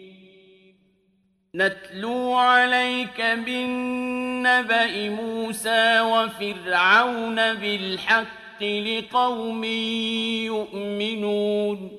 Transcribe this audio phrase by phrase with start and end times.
[1.55, 9.63] نتلو عليك بالنبأ موسى وفرعون بالحق لقوم
[10.43, 11.98] يؤمنون.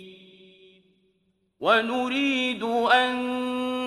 [1.61, 3.15] ونريد أن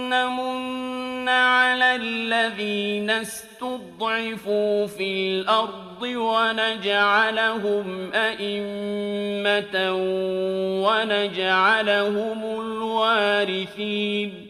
[0.08, 9.92] نمن على الذين استضعفوا في الأرض ونجعلهم أئمة
[10.86, 14.46] ونجعلهم الوارثين.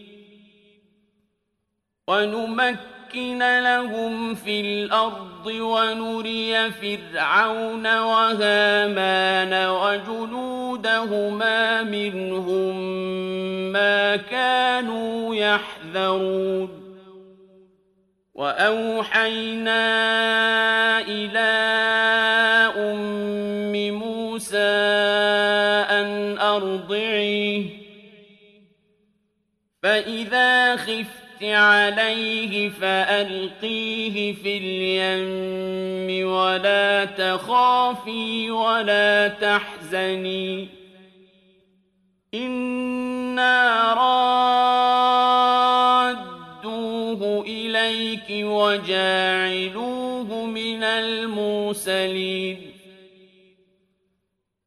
[2.07, 11.03] ونمكن لهم في الأرض ونري فرعون وهامان وجنودهما
[11.83, 12.75] منهم
[13.71, 16.85] ما كانوا يحذرون.
[18.33, 19.79] وأوحينا
[20.99, 21.55] إلى
[22.77, 24.57] أم موسى
[25.89, 27.85] أن أرضعيه.
[29.83, 40.67] فإذا خفت عليه فألقيه في اليم ولا تخافي ولا تحزني.
[42.33, 43.93] إنا
[46.13, 52.74] رادوه إليك وجاعلوه من المرسلين.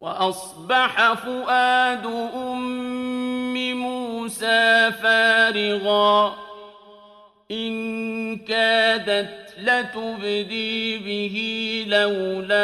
[0.00, 6.36] وأصبح فؤاد أم موسى فارغا.
[7.50, 11.36] إن كادت لتبدي به
[11.88, 12.58] لولا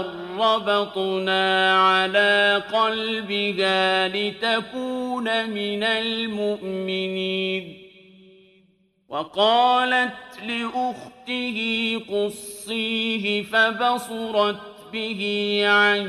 [0.00, 0.04] أن
[0.38, 7.76] ربطنا على قلبها لتكون من المؤمنين.
[9.08, 10.12] وقالت
[10.46, 16.06] لأخته قصيه فبصرت به عن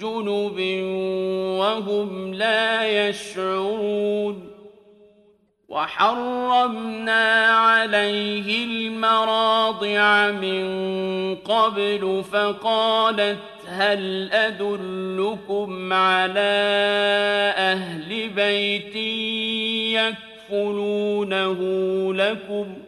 [0.00, 0.58] جنب
[1.58, 4.48] وهم لا يشعرون
[5.68, 10.68] وحرمنا عليه المراضع من
[11.36, 16.40] قبل فقالت هل أدلكم على
[17.56, 18.96] أهل بيت
[20.50, 21.58] يكفلونه
[22.14, 22.87] لكم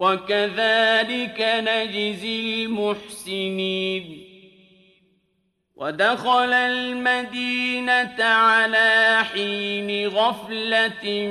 [0.00, 4.26] وكذلك نجزي المحسنين.
[5.76, 11.26] ودخل المدينة على حين غفلة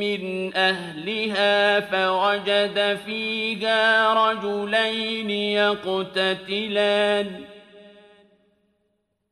[0.00, 7.51] من أهلها فوجد فيها رجلين يقتتلان.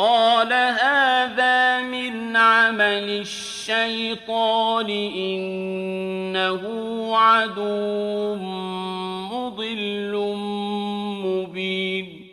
[0.00, 6.62] قال هذا من عمل الشيطان إنه
[7.16, 8.34] عدو
[9.32, 10.36] مضل
[11.24, 12.26] مبين.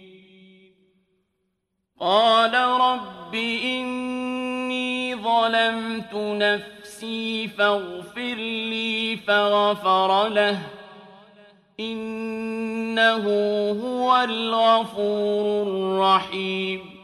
[1.99, 8.35] قال رب إني ظلمت نفسي فاغفر
[8.71, 10.59] لي فغفر له.
[11.79, 13.23] إنه
[13.83, 16.96] هو الغفور الرحيم.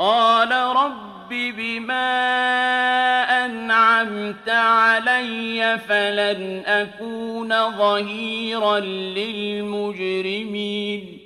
[0.00, 2.24] قال رب بما
[3.44, 8.78] أنعمت علي فلن أكون ظهيرا
[9.60, 11.18] للمجرمين.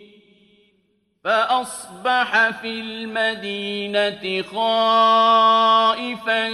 [1.25, 6.49] فأصبح في المدينة خائفا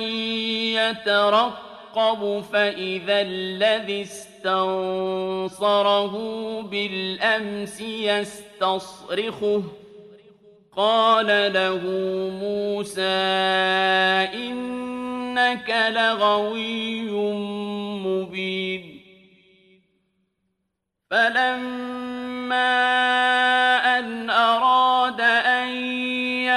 [0.74, 6.14] يترقب فإذا الذي استنصره
[6.62, 9.62] بالأمس يستصرخه.
[10.80, 11.80] قال له
[12.40, 13.02] موسى
[14.34, 17.10] إنك لغوي
[18.06, 19.00] مبين
[21.10, 22.70] فلما
[23.98, 25.68] أن أراد أن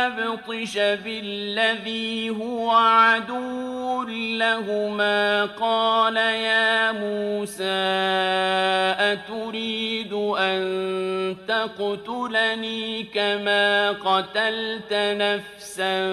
[0.03, 5.45] يبطش بالذي هو عدو لهما.
[5.45, 7.63] قال يا موسى
[9.00, 16.07] أتريد أن تقتلني كما قتلت نفسا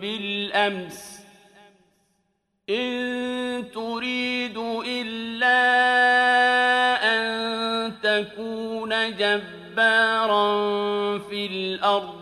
[0.00, 1.22] بالأمس.
[2.70, 5.62] إن تريد إلا
[7.14, 10.52] أن تكون جبارا
[11.18, 12.21] في الأرض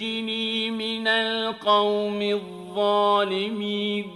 [0.00, 4.10] نجني من القوم الظالمين.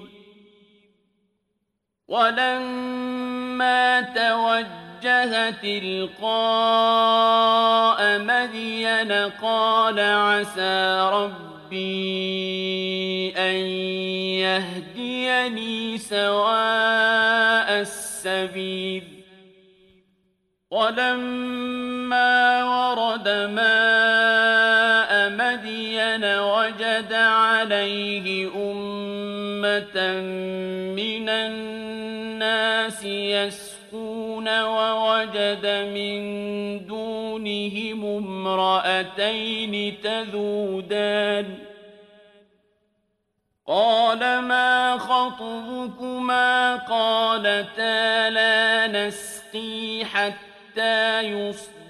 [2.09, 6.29] ولما توجه تلقاء
[8.19, 9.13] مدين
[9.43, 11.75] قال عسى ربي
[13.37, 13.55] أن
[14.41, 19.05] يهديني سواء السبيل.
[20.71, 24.84] ولما ورد ماء
[25.37, 30.21] مدين وجد عليه أمة
[30.97, 36.21] من الناس يسقون ووجد من
[36.87, 41.59] دونهم امرأتين تذودان.
[43.67, 51.84] قال ما خطبكما؟ قالتا لا نسقي حتى يصدر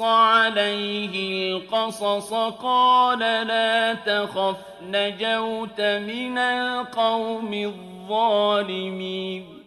[0.00, 2.32] عليه القصص
[2.62, 9.64] قال لا تخف نجوت من القوم الظالمين.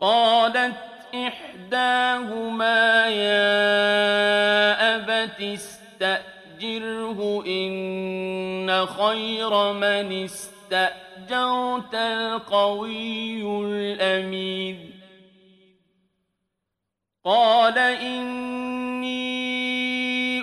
[0.00, 0.74] قالت
[1.14, 14.89] إحداهما يا أبت استأجره إن خير من استأجرت القوي الأمين.
[17.24, 19.10] قال إني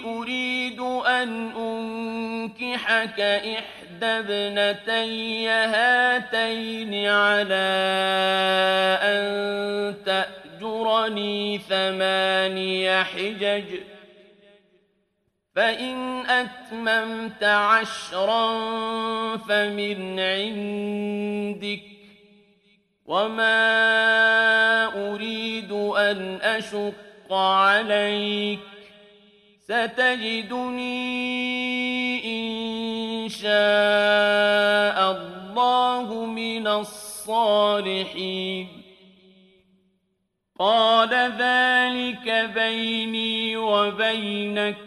[0.06, 7.68] أريد أن أنكحك إحدى ابنتي هاتين على
[9.02, 13.66] أن تأجرني ثماني حجج
[15.56, 18.48] فإن أتممت عشرا
[19.38, 21.97] فمن عندك
[23.08, 28.60] وما أريد أن أشق عليك
[29.64, 30.98] ستجدني
[32.26, 33.48] إن شاء
[35.12, 38.68] الله من الصالحين
[40.60, 41.10] قال
[41.40, 44.87] ذلك بيني وبينك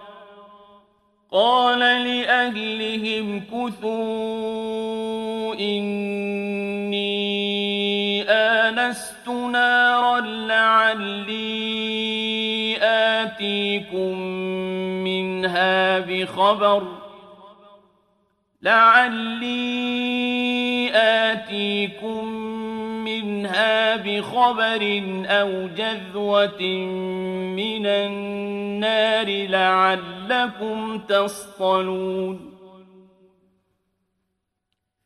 [1.31, 3.85] قال لأهلهم كثوا
[5.55, 7.11] إني
[8.29, 11.71] آنست نارا لعلي
[12.81, 14.17] آتيكم
[15.03, 16.87] منها بخبر
[18.61, 19.71] لعلي
[20.93, 22.25] آتيكم
[23.11, 26.61] منها بخبر أو جذوة
[27.55, 32.50] من النار لعلكم تصطلون.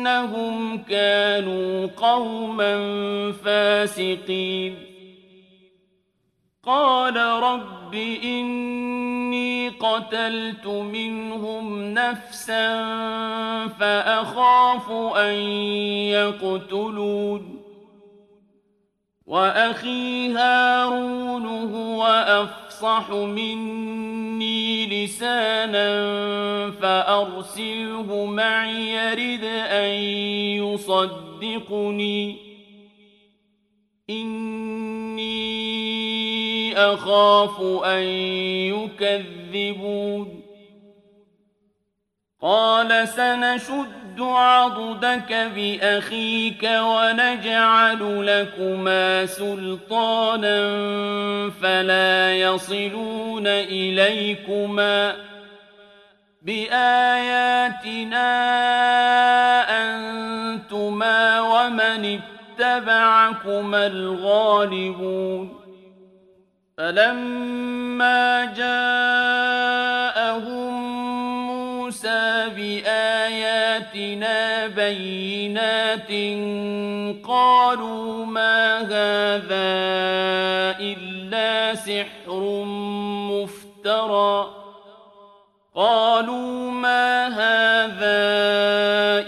[0.00, 2.72] إنهم كانوا قوما
[3.32, 4.78] فاسقين.
[6.66, 12.86] قال رب إني قتلت منهم نفسا
[13.66, 15.34] فأخاف أن
[16.08, 17.59] يقتلون.
[19.30, 25.90] وأخي هارون هو أفصح مني لسانا
[26.70, 29.94] فأرسله معي يرد أن
[30.66, 32.36] يصدقني.
[34.10, 35.30] إني
[36.76, 38.02] أخاف أن
[38.74, 40.39] يكذبون.
[42.42, 50.60] قال سنشد عضدك بأخيك ونجعل لكما سلطانا
[51.62, 55.14] فلا يصلون إليكما
[56.42, 58.30] بآياتنا
[59.82, 62.20] أنتما ومن
[62.58, 65.60] اتبعكما الغالبون
[66.78, 69.79] فلما جاءهم
[74.90, 76.10] بينات
[77.24, 79.70] قالوا ما هذا
[80.80, 82.64] إلا سحر
[83.30, 84.50] مفترى
[85.74, 88.30] قالوا ما هذا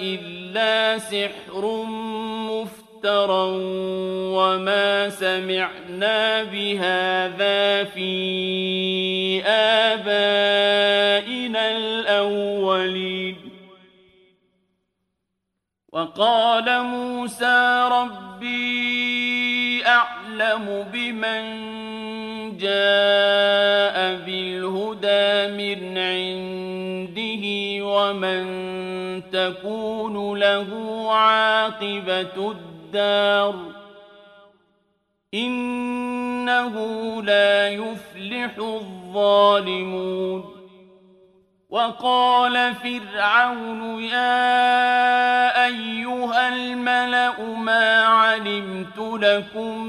[0.01, 1.85] إلا سحر
[2.51, 3.47] مفترى
[4.35, 9.43] وما سمعنا بهذا في
[9.93, 10.43] آبائنا
[11.77, 13.12] الأولين
[15.93, 18.53] وقال موسى ربي
[19.87, 21.43] أعلم بمن
[22.57, 27.45] جاء بالهدى من عنده
[27.85, 28.43] ومن
[29.31, 30.69] تكون له
[31.13, 33.55] عاقبة الدار
[35.35, 36.77] إنه
[37.23, 40.45] لا يفلح الظالمون
[41.73, 44.42] وقال فرعون يا
[48.53, 49.87] علمت لكم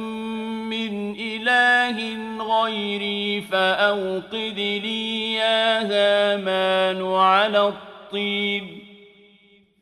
[0.70, 1.98] من إله
[2.43, 8.79] غيري فأوقد لي يا هامان على الطين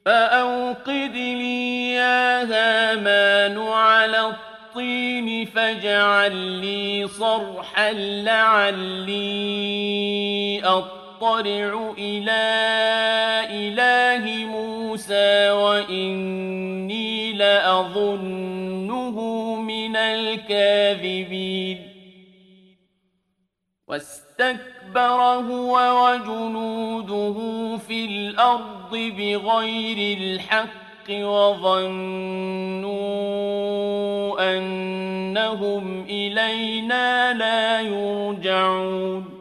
[0.05, 9.11] فأوقد لي يا هامان على الطين فاجعل لي صرحا لعلي
[10.63, 11.01] أطلع
[11.97, 12.43] إلى
[13.51, 17.10] إله موسى وإني
[17.41, 19.17] لأظنه
[19.55, 21.77] من الكاذبين.
[23.87, 25.73] واستكبر هو
[26.05, 27.37] وجنوده
[27.77, 32.11] في الأرض بغير الحق وظنوا
[34.57, 39.40] أنهم إلينا لا يرجعون.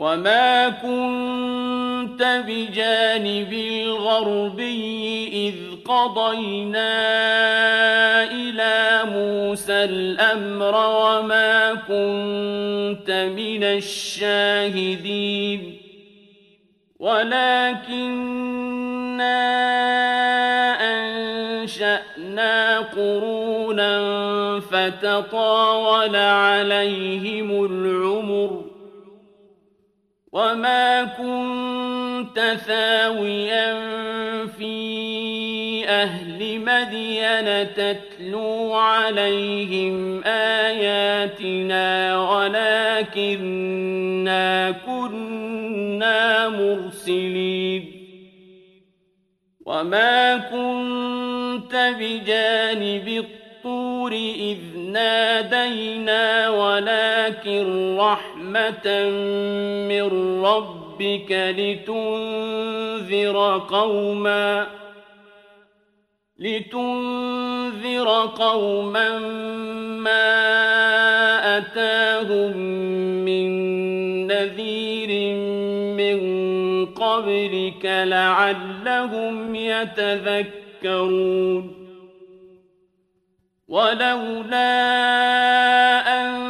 [0.00, 6.92] وما كنت بجانب الغربي إذ قضينا
[8.32, 15.10] إلى موسى الأمر وما كنت من الشاهدين
[16.98, 18.20] ولكننا
[21.60, 24.00] أنشأنا قرونا
[24.60, 28.69] فتطاول عليهم العمر
[30.32, 33.80] وما كنت ثاويا
[34.46, 43.90] في أهل مدين تتلو عليهم آياتنا ولكننا
[44.70, 47.92] كنا مرسلين
[49.66, 58.29] وما كنت بجانب الطور إذ نادينا ولكن رحمة
[59.88, 60.08] من
[60.44, 63.36] ربك لتنذر
[63.70, 64.66] قوما
[66.38, 68.08] لتنذر
[68.38, 69.18] قوما
[69.98, 70.38] ما
[71.58, 72.56] أتاهم
[73.24, 73.50] من
[74.26, 75.10] نذير
[77.00, 81.20] قبلك لعلهم يتذكرون
[83.68, 84.70] ولولا
[86.20, 86.49] أن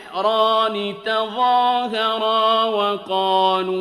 [0.11, 3.79] سحران تظاهرا وقالوا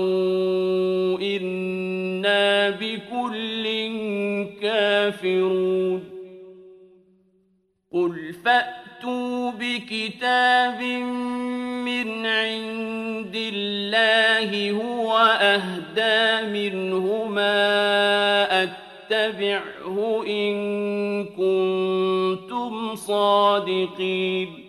[1.20, 3.64] إنا بكل
[4.62, 6.04] كافرون.
[7.92, 10.82] قل فأتوا بكتاب
[11.84, 17.52] من عند الله هو أهدى منهما
[18.62, 20.54] أتبعه إن
[21.24, 24.59] كنتم صادقين.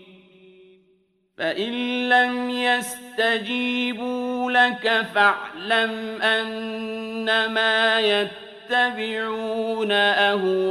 [1.42, 10.64] فإن لم يستجيبوا لك فاعلم أنما يتبعون أهواءهم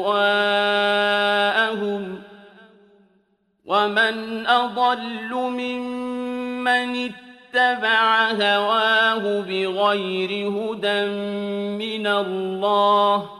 [3.64, 11.04] ومن أضل ممن اتبع هواه بغير هدى
[11.78, 13.39] من الله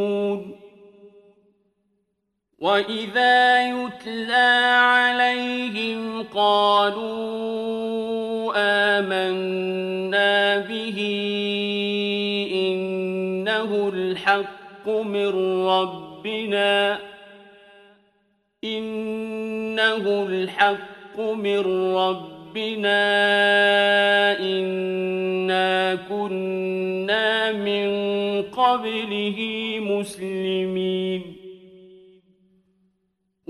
[2.61, 7.31] وإذا يتلى عليهم قالوا
[8.55, 10.97] آمنا به
[12.53, 16.99] إنه الحق من ربنا
[18.63, 23.01] إنه الحق من ربنا
[24.39, 27.87] إنا كنا من
[28.43, 29.37] قبله
[29.81, 31.30] مسلمين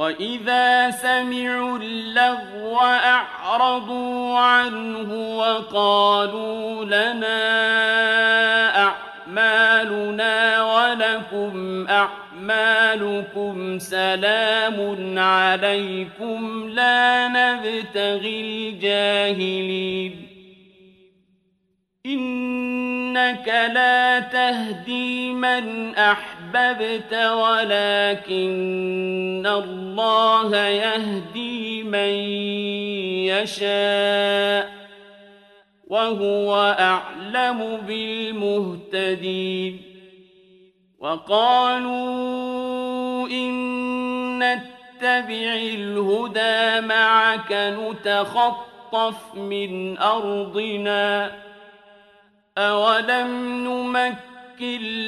[0.00, 7.40] وإذا سمعوا اللغو أعرضوا عنه وقالوا لنا
[9.28, 20.26] أعمالنا ولكم أعمالكم سلام عليكم لا نبتغي الجاهلين
[22.06, 25.94] إنك لا تهدي من
[26.50, 28.40] أحببت ولكن
[29.46, 32.14] الله يهدي من
[33.30, 34.80] يشاء
[35.86, 39.82] وهو أعلم بالمهتدين
[40.98, 42.08] وقالوا
[43.28, 51.32] إن نتبع الهدى معك نتخطف من أرضنا
[52.58, 54.29] أولم نمكن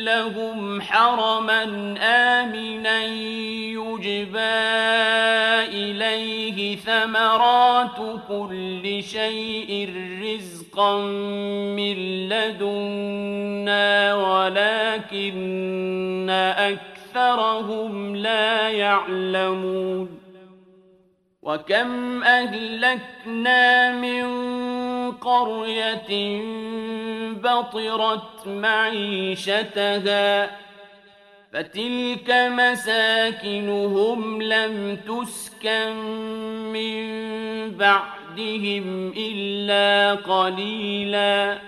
[0.05, 1.63] لهم حرما
[2.01, 4.39] آمنا يجبى
[5.69, 9.91] إليه ثمرات كل شيء
[10.23, 10.99] رزقا
[11.77, 15.33] من لدنا ولكن
[16.57, 20.23] أكثرهم لا يعلمون.
[21.43, 24.23] وكم أهلكنا من
[25.11, 26.41] قرية
[27.33, 30.51] بطرت معيشتها
[31.53, 35.97] فتلك مساكنهم لم تسكن
[36.73, 37.03] من
[37.77, 41.59] بعدهم إلا قليلا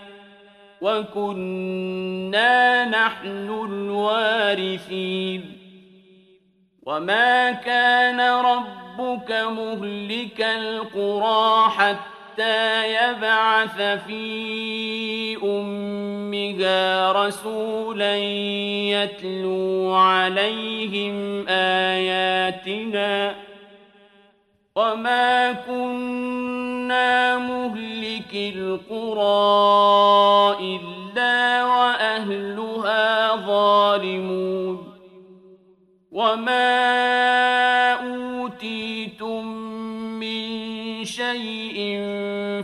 [0.81, 5.53] وكنا نحن الوارثين
[6.83, 18.17] وما كان ربك مهلك القرى حتى حتى يبعث في أمها رسولا
[18.91, 23.35] يتلو عليهم آياتنا
[24.77, 29.37] وما كنا مهلك القرى
[30.61, 34.95] إلا وأهلها ظالمون
[36.13, 37.54] وما
[41.05, 42.03] شيء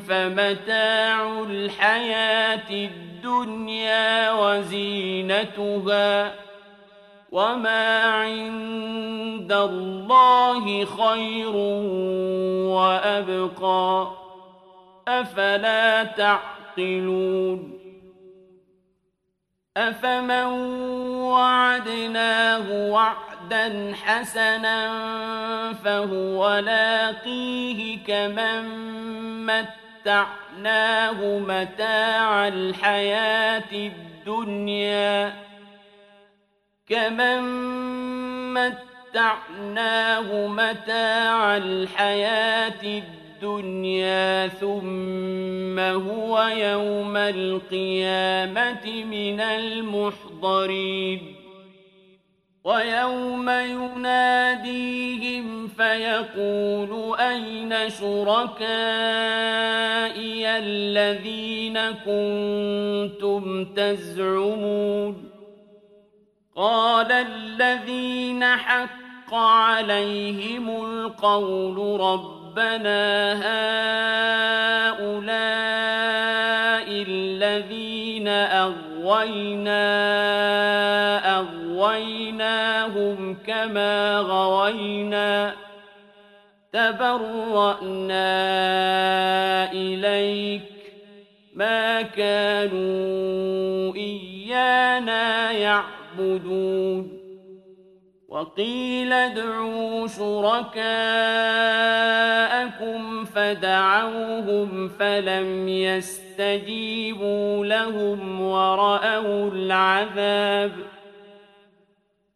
[0.09, 6.11] فمتاع الحياة الدنيا وزينتها
[7.33, 11.57] وما عند الله خير
[12.77, 14.11] وأبقى
[15.09, 17.81] أفلا تعقلون
[19.77, 20.45] أفمن
[21.23, 23.40] وعدناه وعدا
[23.95, 24.93] حسنا
[25.73, 28.67] فهو لاقيه كمن
[29.47, 35.33] مت متعناه متاع الحياة الدنيا.
[36.89, 37.43] كمن
[38.55, 51.40] متعناه متاع الحياة الدنيا ثم هو يوم القيامة من المحضرين.
[52.65, 55.01] ويوم يناديهم
[55.69, 58.51] فيقول أين شركائي
[60.59, 65.31] الذين كنتم تزعمون
[66.57, 73.33] قال الذين حق عليهم القول ربنا
[74.91, 75.31] هؤلاء
[77.09, 79.81] الذين أغوينا
[81.91, 85.55] أغويناهم كما غوينا
[86.73, 88.23] تبرأنا
[89.73, 90.63] إليك
[91.55, 97.21] ما كانوا إيانا يعبدون
[98.29, 100.75] وقيل ادعوا شركاءكم
[103.25, 111.00] فدعوهم فلم يستجيبوا لهم ورأوا العذاب ۖ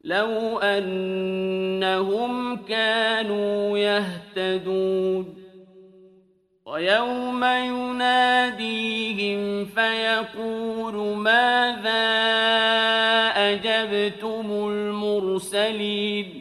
[0.05, 5.35] لو أنهم كانوا يهتدون
[6.67, 8.85] ويوم يناديهم
[9.65, 12.15] فيقول ماذا
[13.37, 16.41] أجبتم المرسلين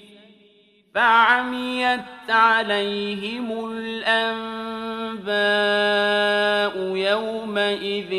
[0.95, 4.43] فعميت عليهم الأنباء
[6.95, 8.13] يومئذ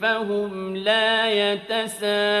[0.00, 2.40] فهم لا يتساءلون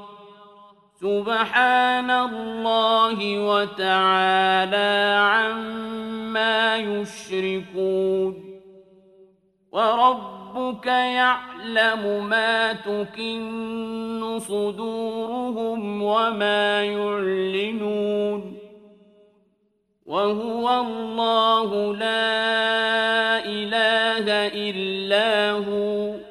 [1.01, 8.61] سبحان الله وتعالى عما يشركون
[9.71, 18.57] وربك يعلم ما تكن صدورهم وما يعلنون
[20.05, 24.25] وهو الله لا إله
[24.69, 26.30] إلا هو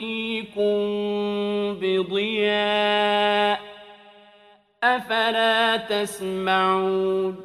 [0.00, 0.78] يأتيكم
[1.80, 3.60] بضياء
[4.82, 7.36] أفلا تسمعون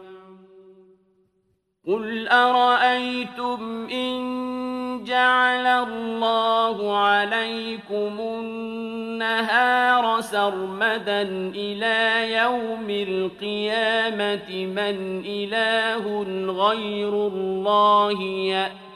[1.88, 11.22] قل أرأيتم إن جعل الله عليكم النهار سرمدا
[11.56, 18.20] إلى يوم القيامة من إله غير الله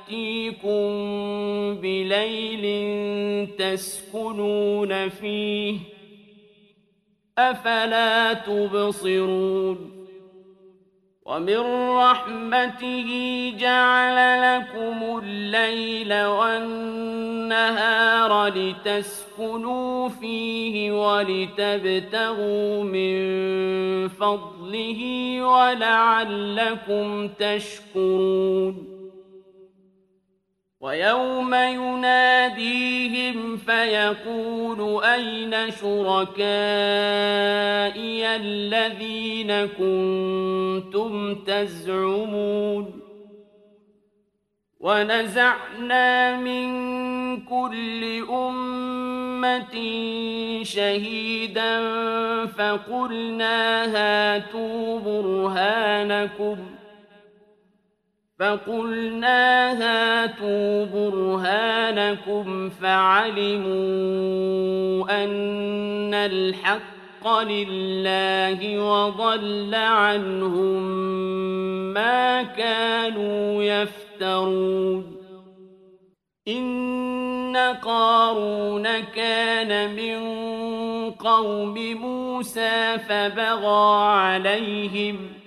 [0.07, 0.87] يأتيكم
[1.81, 2.65] بليل
[3.57, 5.77] تسكنون فيه
[7.37, 10.07] أفلا تبصرون
[11.25, 11.57] ومن
[11.97, 13.09] رحمته
[13.59, 17.67] جعل لكم الليل والنهار
[18.47, 23.17] لتسكنوا فيه ولتبتغوا من
[24.07, 25.01] فضله
[25.41, 28.96] ولعلكم تشكرون
[30.81, 36.35] ويوم يناديهم فيقول أين شركائي
[38.35, 42.99] الذين كنتم تزعمون؟
[44.79, 46.67] ونزعنا من
[47.45, 49.75] كل أمة
[50.63, 51.85] شهيدا
[52.45, 56.76] فقلنا هاتوا برهانكم ۖ
[58.39, 63.65] فقلنا هاتوا برهانكم فعلموا
[65.23, 70.83] أن الحق لله وضل عنهم
[71.93, 75.17] ما كانوا يفترون.
[76.47, 80.19] إن قارون كان من
[81.11, 85.46] قوم موسى فبغى عليهم ۖ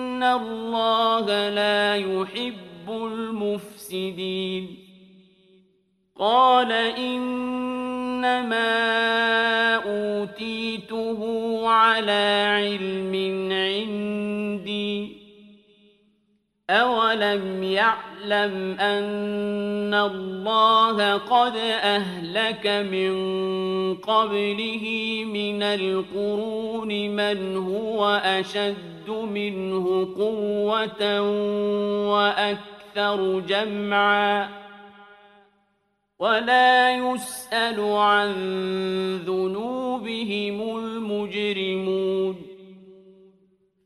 [0.23, 4.77] الله لا يحب المفسدين
[6.19, 8.31] قال إنما
[9.75, 11.19] أوتيته
[11.69, 13.13] على علم
[13.51, 15.20] عندي
[16.69, 23.13] أولم يعلم أن الله قد أهلك من
[23.95, 24.85] قبله
[25.25, 31.21] من القرون من هو أشد منه قوة
[32.11, 34.49] وأكثر جمعا
[36.19, 38.31] ولا يسأل عن
[39.25, 42.50] ذنوبهم المجرمون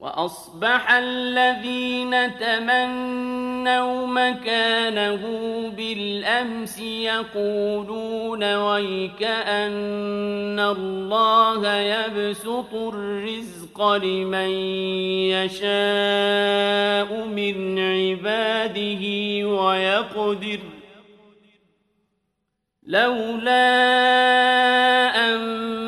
[0.00, 5.22] وأصبح الذين تمنوا مكانه
[5.76, 14.50] بالأمس يقولون ويك أن الله يبسط الرزق لمن
[15.34, 15.66] يشاء
[17.26, 19.04] من عباده
[19.48, 20.60] ويقدر
[22.86, 23.68] لولا
[25.16, 25.87] أن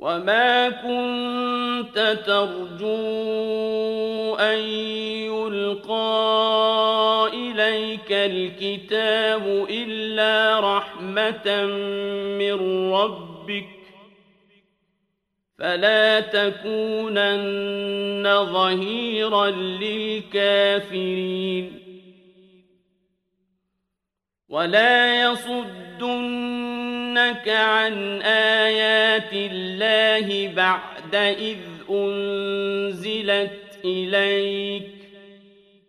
[0.00, 2.86] وما كنت ترجو
[4.34, 4.58] أن
[5.28, 6.20] يلقى
[7.32, 11.66] إليك الكتاب إلا رحمة
[12.38, 13.68] من ربك
[15.58, 17.64] فلا تكونن
[18.44, 21.10] ظهيرا للكافرين
[24.48, 25.22] ولا
[27.20, 31.58] يصدنك عن آيات الله بعد إذ
[31.90, 34.88] أنزلت إليك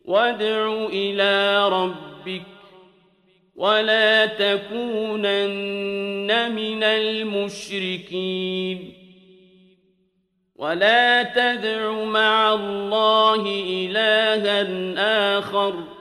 [0.05, 2.41] وادع إلى ربك
[3.55, 5.51] ولا تكونن
[6.55, 8.33] من المشركين
[10.55, 14.67] ولا تدع مع الله إلها
[15.37, 16.00] آخر